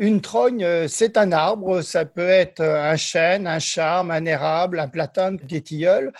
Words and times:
Une 0.00 0.20
trogne, 0.20 0.62
euh, 0.62 0.86
c'est 0.86 1.16
un 1.16 1.32
arbre, 1.32 1.82
ça 1.82 2.04
peut 2.04 2.28
être 2.28 2.62
un 2.62 2.94
chêne, 2.94 3.48
un 3.48 3.58
charme, 3.58 4.12
un 4.12 4.24
érable, 4.26 4.78
un 4.78 4.86
platane, 4.86 5.38
des 5.38 5.60
tilleuls, 5.60 6.12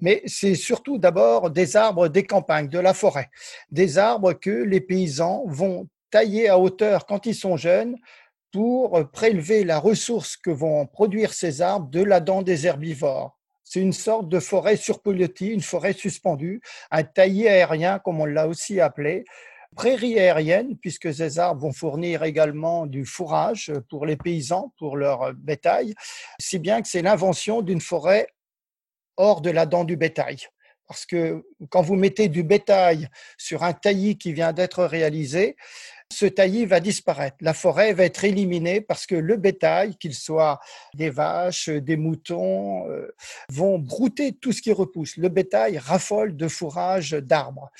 mais 0.00 0.20
c'est 0.26 0.56
surtout 0.56 0.98
d'abord 0.98 1.50
des 1.50 1.76
arbres 1.76 2.08
des 2.08 2.24
campagnes, 2.24 2.68
de 2.68 2.80
la 2.80 2.92
forêt, 2.92 3.30
des 3.70 3.98
arbres 3.98 4.32
que 4.32 4.50
les 4.50 4.80
paysans 4.80 5.44
vont 5.46 5.86
tailler 6.10 6.48
à 6.48 6.58
hauteur 6.58 7.06
quand 7.06 7.24
ils 7.26 7.36
sont 7.36 7.56
jeunes 7.56 7.96
pour 8.50 9.08
prélever 9.12 9.62
la 9.62 9.78
ressource 9.78 10.36
que 10.36 10.50
vont 10.50 10.86
produire 10.86 11.32
ces 11.32 11.62
arbres 11.62 11.88
de 11.88 12.02
la 12.02 12.18
dent 12.18 12.42
des 12.42 12.66
herbivores. 12.66 13.38
C'est 13.62 13.80
une 13.80 13.92
sorte 13.92 14.28
de 14.28 14.40
forêt 14.40 14.74
surpilotie, 14.74 15.50
une 15.50 15.60
forêt 15.60 15.92
suspendue, 15.92 16.60
un 16.90 17.04
taillis 17.04 17.46
aérien, 17.46 18.00
comme 18.00 18.20
on 18.20 18.24
l'a 18.24 18.48
aussi 18.48 18.80
appelé, 18.80 19.24
prairie 19.76 20.18
aérienne, 20.18 20.76
puisque 20.78 21.12
ces 21.14 21.38
arbres 21.38 21.62
vont 21.62 21.72
fournir 21.72 22.22
également 22.22 22.86
du 22.86 23.04
fourrage 23.04 23.72
pour 23.88 24.06
les 24.06 24.16
paysans, 24.16 24.72
pour 24.78 24.96
leur 24.96 25.32
bétail, 25.34 25.94
si 26.38 26.58
bien 26.58 26.82
que 26.82 26.88
c'est 26.88 27.02
l'invention 27.02 27.62
d'une 27.62 27.80
forêt 27.80 28.26
hors 29.16 29.40
de 29.40 29.50
la 29.50 29.66
dent 29.66 29.84
du 29.84 29.96
bétail. 29.96 30.38
Parce 30.90 31.06
que 31.06 31.44
quand 31.68 31.82
vous 31.82 31.94
mettez 31.94 32.26
du 32.26 32.42
bétail 32.42 33.06
sur 33.38 33.62
un 33.62 33.72
taillis 33.72 34.18
qui 34.18 34.32
vient 34.32 34.52
d'être 34.52 34.82
réalisé, 34.82 35.54
ce 36.12 36.26
taillis 36.26 36.66
va 36.66 36.80
disparaître. 36.80 37.36
La 37.40 37.54
forêt 37.54 37.92
va 37.92 38.04
être 38.04 38.24
éliminée 38.24 38.80
parce 38.80 39.06
que 39.06 39.14
le 39.14 39.36
bétail, 39.36 39.94
qu'il 39.98 40.14
soit 40.14 40.58
des 40.94 41.08
vaches, 41.08 41.68
des 41.68 41.96
moutons, 41.96 42.90
euh, 42.90 43.08
vont 43.50 43.78
brouter 43.78 44.32
tout 44.32 44.50
ce 44.50 44.62
qui 44.62 44.72
repousse. 44.72 45.16
Le 45.16 45.28
bétail 45.28 45.78
raffole 45.78 46.36
de 46.36 46.48
fourrage 46.48 47.12
d'arbres. 47.12 47.70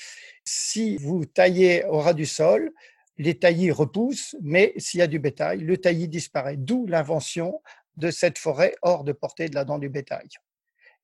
Si 0.45 0.95
vous 0.95 1.25
taillez 1.25 1.83
au 1.83 1.99
ras 1.99 2.13
du 2.13 2.25
sol, 2.25 2.71
les 3.17 3.37
taillis 3.37 3.71
repoussent, 3.71 4.37
mais 4.41 4.71
s'il 4.77 5.01
y 5.01 5.03
a 5.03 5.07
du 5.07 5.19
bétail, 5.19 5.59
le 5.59 5.75
taillis 5.75 6.07
disparaît. 6.07 6.55
D'où 6.55 6.87
l'invention 6.87 7.61
de 7.97 8.09
cette 8.09 8.37
forêt 8.37 8.73
hors 8.81 9.03
de 9.03 9.11
portée 9.11 9.49
de 9.49 9.55
la 9.55 9.65
dent 9.65 9.79
du 9.79 9.89
bétail. 9.89 10.29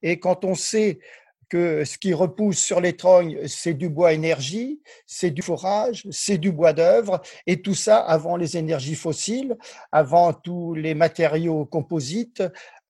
Et 0.01 0.19
quand 0.19 0.45
on 0.45 0.55
sait 0.55 0.99
que 1.49 1.85
ce 1.85 1.97
qui 1.97 2.13
repousse 2.13 2.59
sur 2.59 2.81
les 2.81 2.95
trognes, 2.95 3.47
c'est 3.47 3.73
du 3.73 3.89
bois 3.89 4.13
énergie, 4.13 4.81
c'est 5.05 5.31
du 5.31 5.41
forage, 5.41 6.07
c'est 6.11 6.37
du 6.37 6.51
bois 6.51 6.73
d'œuvre, 6.73 7.21
et 7.45 7.61
tout 7.61 7.75
ça 7.75 7.97
avant 7.97 8.37
les 8.37 8.57
énergies 8.57 8.95
fossiles, 8.95 9.57
avant 9.91 10.33
tous 10.33 10.73
les 10.73 10.93
matériaux 10.93 11.65
composites, 11.65 12.43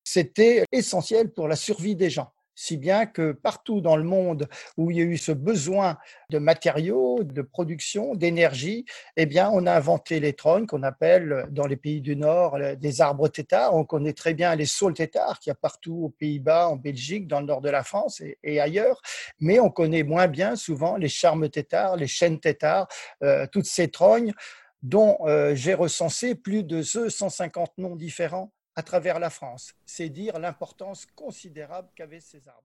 c'était 0.03 0.63
essentiel 0.71 1.31
pour 1.31 1.47
la 1.47 1.55
survie 1.55 1.95
des 1.95 2.09
gens 2.09 2.31
si 2.57 2.75
bien 2.75 3.05
que 3.05 3.33
partout 3.33 3.81
dans 3.81 3.95
le 3.95 4.03
monde 4.03 4.49
où 4.77 4.89
il 4.89 4.97
y 4.97 5.01
a 5.01 5.03
eu 5.03 5.15
ce 5.15 5.31
besoin 5.31 5.97
de 6.31 6.39
matériaux, 6.39 7.23
de 7.23 7.43
production, 7.43 8.15
d'énergie, 8.15 8.83
eh 9.15 9.27
bien, 9.27 9.49
on 9.53 9.67
a 9.67 9.73
inventé 9.73 10.19
les 10.19 10.33
trônes 10.33 10.65
qu'on 10.65 10.81
appelle 10.81 11.45
dans 11.51 11.67
les 11.67 11.77
pays 11.77 12.01
du 12.01 12.15
Nord 12.15 12.57
des 12.77 12.99
arbres 12.99 13.27
têtards. 13.27 13.75
On 13.75 13.85
connaît 13.85 14.13
très 14.13 14.33
bien 14.33 14.55
les 14.55 14.65
saules 14.65 14.95
têtards 14.95 15.39
qu'il 15.39 15.51
y 15.51 15.53
a 15.53 15.55
partout 15.55 16.05
aux 16.05 16.09
Pays-Bas, 16.09 16.67
en 16.69 16.77
Belgique, 16.77 17.27
dans 17.27 17.41
le 17.41 17.45
nord 17.45 17.61
de 17.61 17.69
la 17.69 17.83
France 17.83 18.23
et, 18.43 18.59
ailleurs, 18.59 19.01
mais 19.39 19.59
on 19.59 19.69
connaît 19.69 20.01
moins 20.01 20.27
bien 20.27 20.55
souvent 20.55 20.97
les 20.97 21.09
charmes 21.09 21.49
têtards, 21.49 21.95
les 21.95 22.07
chênes 22.07 22.39
têtards, 22.39 22.87
euh, 23.23 23.45
toutes 23.51 23.67
ces 23.67 23.89
trognes 23.89 24.33
dont 24.81 25.17
euh, 25.25 25.53
j'ai 25.53 25.75
recensé 25.75 26.33
plus 26.33 26.63
de 26.63 26.81
150 26.81 27.77
noms 27.77 27.95
différents 27.95 28.51
à 28.77 28.83
travers 28.83 29.19
la 29.19 29.31
France. 29.31 29.73
C'est 29.85 30.09
dire 30.09 30.39
l'importance 30.39 31.07
considérable 31.07 31.89
qu'avaient 31.95 32.21
ces 32.21 32.47
arbres. 32.47 32.67